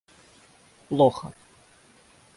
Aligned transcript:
плохо 0.89 1.29